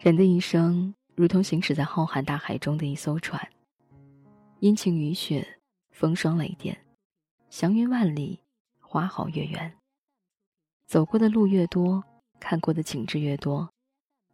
[0.00, 3.40] 人的一生如同行驶在浩瀚大海中的一艘船，
[4.60, 5.44] 阴晴雨雪，
[5.90, 6.78] 风霜雷电，
[7.50, 8.38] 祥云万里，
[8.78, 9.74] 花好月圆。
[10.86, 12.02] 走过的路越多，
[12.38, 13.68] 看过的景致越多，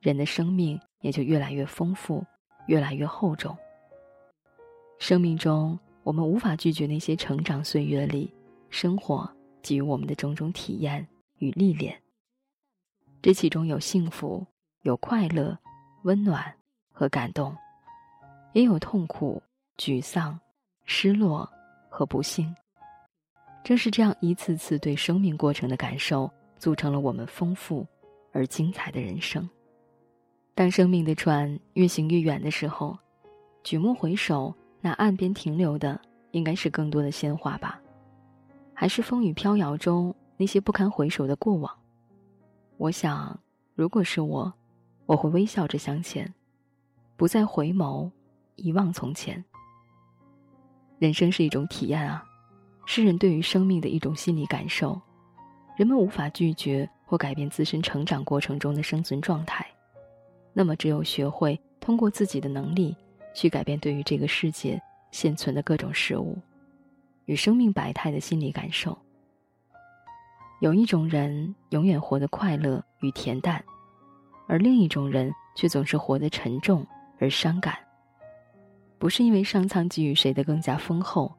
[0.01, 2.23] 人的生命也就越来越丰富，
[2.67, 3.57] 越来越厚重。
[4.99, 8.31] 生命中，我们无法拒绝那些成长岁月里
[8.69, 9.27] 生活
[9.63, 11.09] 给予我们的种种体验
[11.39, 11.99] 与历练。
[13.23, 14.47] 这其中有幸福，
[14.85, 15.57] 有快乐，
[16.03, 16.45] 温暖
[16.93, 17.57] 和感动，
[18.53, 19.43] 也有痛苦、
[19.79, 20.39] 沮丧、
[20.85, 21.51] 失落
[21.89, 22.55] 和不幸。
[23.63, 27.87] 正是这样一次次对生命过程的感受，组成了我们丰富
[28.31, 29.49] 而精彩的人生。
[30.55, 32.95] 当生命的船越行越远的时候，
[33.63, 35.99] 举目回首，那岸边停留的
[36.33, 37.81] 应该是更多的鲜花吧？
[38.75, 41.75] 还是风雨飘摇中那些不堪回首的过往？
[42.77, 43.41] 我想，
[43.75, 44.53] 如果是我，
[45.07, 46.33] 我会微笑着向前，
[47.17, 48.11] 不再回眸，
[48.57, 49.45] 遗忘从前。
[50.99, 52.25] 人生是一种体验啊，
[52.87, 55.01] 是人对于生命的一种心理感受。
[55.77, 59.67] 人们无法拒绝或改变自身成长过程中的生存状态，
[60.53, 62.97] 那么只有学会通过自己的能力
[63.35, 66.39] 去改变对于这个世界现存的各种事物
[67.27, 68.97] 与生命百态的心理感受。
[70.61, 73.63] 有一种人永远活得快乐与恬淡，
[74.47, 76.87] 而另一种人却总是活得沉重
[77.19, 77.77] 而伤感。
[78.99, 81.33] 不是因为上苍给予谁的更加丰厚，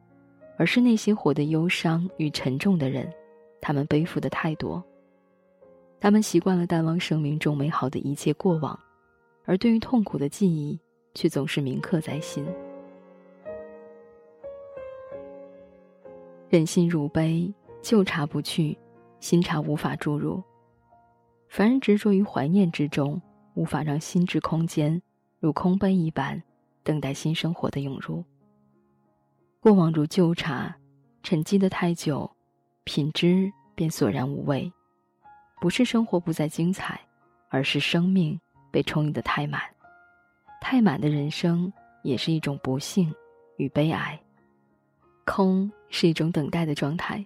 [0.58, 3.12] 而是那些活得忧伤与沉重的人，
[3.62, 4.84] 他们背负的太多。
[6.00, 8.78] 他们习惯了淡忘生命中美好的一切过往，
[9.46, 10.80] 而对于痛苦的记忆
[11.14, 12.46] 却总是铭刻在心。
[16.50, 18.78] 人心如杯，旧茶不去。
[19.22, 20.44] 新茶无法注入，
[21.48, 23.22] 凡人执着于怀念之中，
[23.54, 25.02] 无法让心智空间
[25.40, 26.42] 如空杯一般，
[26.84, 28.24] 等待新生活的涌入。
[29.62, 30.76] 过往如旧茶，
[31.24, 32.30] 沉积的太久，
[32.84, 34.72] 品质便索然无味。
[35.62, 37.00] 不是生活不再精彩，
[37.50, 38.40] 而是生命
[38.70, 39.62] 被充盈的太满。
[40.62, 41.72] 太满的人生
[42.04, 43.14] 也是一种不幸
[43.58, 44.20] 与悲哀。
[45.26, 47.26] 空是一种等待的状态。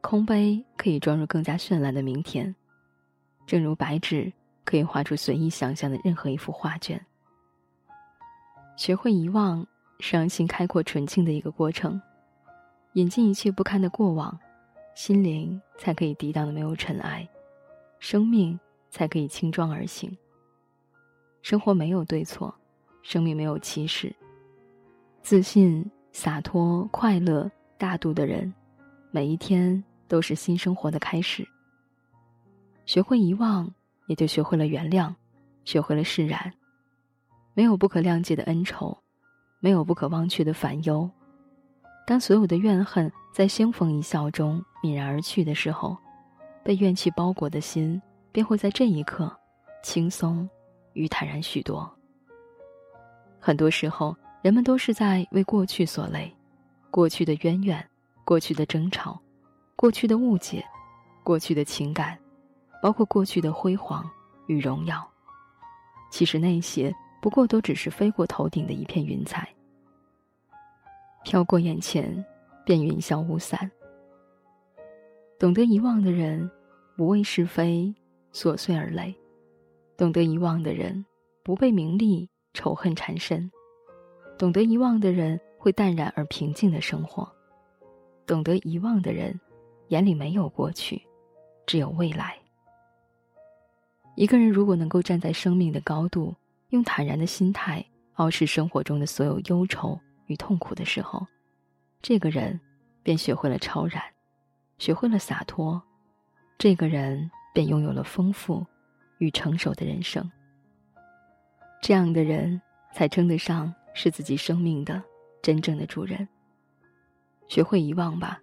[0.00, 2.54] 空杯可以装入更加绚烂的明天，
[3.46, 4.32] 正如白纸
[4.64, 7.00] 可以画出随意想象的任何一幅画卷。
[8.76, 9.66] 学会遗忘，
[10.00, 12.00] 是让心开阔纯净的一个过程。
[12.94, 14.38] 引进一切不堪的过往，
[14.94, 17.28] 心灵才可以抵挡的没有尘埃，
[17.98, 18.58] 生命
[18.90, 20.16] 才可以轻装而行。
[21.42, 22.54] 生活没有对错，
[23.02, 24.14] 生命没有歧视。
[25.22, 28.52] 自信、洒脱、快乐、大度的人，
[29.10, 29.82] 每一天。
[30.06, 31.48] 都是新生活的开始。
[32.86, 33.72] 学会遗忘，
[34.06, 35.14] 也就学会了原谅，
[35.64, 36.52] 学会了释然。
[37.54, 38.96] 没有不可谅解的恩仇，
[39.60, 41.08] 没有不可忘却的烦忧。
[42.06, 45.96] 当所有的怨恨在相逢一笑中泯然而去的时候，
[46.62, 48.00] 被怨气包裹的心
[48.30, 49.34] 便会在这一刻
[49.82, 50.48] 轻松
[50.92, 51.90] 与坦然许多。
[53.40, 56.34] 很多时候，人们都是在为过去所累，
[56.90, 57.88] 过去的渊源，
[58.24, 59.18] 过去的争吵。
[59.76, 60.64] 过去的误解，
[61.22, 62.18] 过去的情感，
[62.84, 64.06] 包括过去的辉煌
[64.46, 65.02] 与荣耀，
[66.10, 69.48] 其实那些不过都只是飞过头顶的一片云彩，
[71.24, 72.22] 飘过眼前，
[72.62, 73.70] 便云消雾散。
[75.38, 76.50] 懂得遗忘的人，
[76.94, 77.90] 不为是非
[78.34, 79.14] 琐碎而累；
[79.96, 81.02] 懂得遗忘的人，
[81.42, 83.48] 不被名利仇恨缠身；
[84.38, 87.26] 懂得遗忘的人，会淡然而平静的生活；
[88.26, 89.40] 懂得遗忘的人。
[89.88, 91.00] 眼里没有过去，
[91.64, 92.43] 只有未来。
[94.16, 96.34] 一个人如果能够站在生命的高度，
[96.70, 101.26] 用坦然的心态傲视生活中的所有忧愁与痛苦的时候，
[102.00, 102.58] 这个人
[103.02, 104.00] 便学会了超然，
[104.78, 105.82] 学会了洒脱，
[106.58, 108.64] 这个人便拥有了丰富
[109.18, 110.30] 与成熟的人生。
[111.82, 112.60] 这样的人
[112.92, 115.02] 才称得上是自己生命的
[115.42, 116.26] 真正的主人。
[117.48, 118.40] 学会遗忘吧。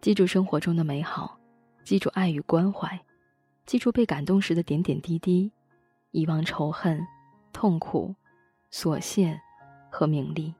[0.00, 1.36] 记住生活中的美好，
[1.82, 2.98] 记住爱与关怀，
[3.68, 5.52] 记住被感动时的点点滴滴，
[6.12, 7.06] 遗忘仇恨、
[7.52, 8.14] 痛苦、
[8.72, 9.38] 琐屑
[9.90, 10.54] 和名利。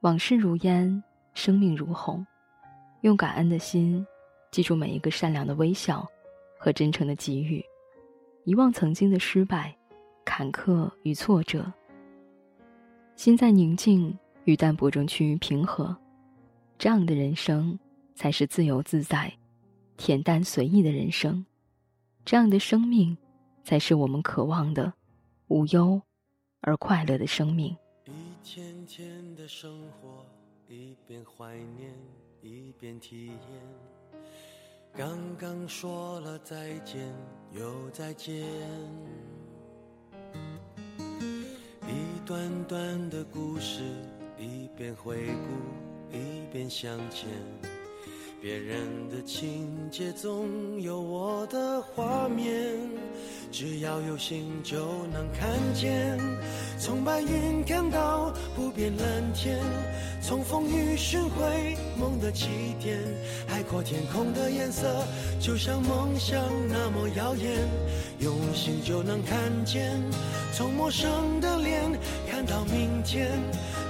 [0.00, 1.04] 往事如烟，
[1.34, 2.26] 生命如虹。
[3.02, 4.06] 用感恩的心，
[4.50, 6.08] 记住每一个善良的微笑
[6.58, 7.62] 和真诚的给予，
[8.44, 9.76] 遗忘曾经的失败、
[10.24, 11.70] 坎坷与挫折。
[13.14, 15.94] 心在宁静与淡泊中趋于平和。
[16.78, 17.78] 这样的人生，
[18.14, 19.30] 才是自由自在、
[19.98, 21.44] 恬淡随意的人生。
[22.24, 23.16] 这样的生命，
[23.64, 24.92] 才是我们渴望的
[25.48, 26.00] 无忧
[26.60, 27.76] 而快乐的生命。
[28.06, 28.12] 一
[28.44, 30.24] 天天的生活，
[30.68, 31.92] 一边怀念，
[32.40, 33.36] 一边体验。
[34.94, 37.12] 刚刚说了再见，
[37.52, 38.46] 又再见。
[41.88, 43.82] 一段段的故事，
[44.38, 47.28] 一边回顾，一边向前。
[48.42, 52.76] 别人的情节总有我的画面，
[53.52, 56.18] 只要有心就能看见。
[56.76, 59.60] 从白云看到不变蓝天，
[60.20, 62.48] 从风雨寻回梦的起
[62.82, 62.98] 点。
[63.46, 65.06] 海阔天空的颜色，
[65.38, 67.68] 就像梦想那么耀眼。
[68.18, 70.02] 用心就能看见，
[70.52, 71.80] 从陌生的脸
[72.28, 73.30] 看到明天，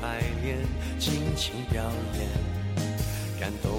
[0.00, 0.58] 排练，
[0.98, 1.82] 尽情表
[2.18, 2.28] 演。
[3.40, 3.70] 感动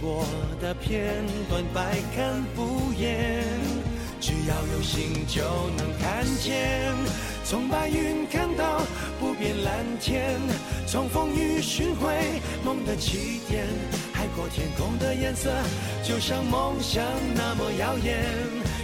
[0.00, 0.24] 过
[0.60, 3.44] 的片段，百看不厌。
[4.20, 5.42] 只要有心，就
[5.76, 6.92] 能看见。
[7.44, 8.82] 从白云看到
[9.18, 10.38] 不变蓝天，
[10.86, 12.14] 从风雨寻回
[12.64, 13.66] 梦的起点。
[14.12, 15.50] 海阔天空的颜色，
[16.04, 17.02] 就像梦想
[17.34, 18.24] 那么耀眼。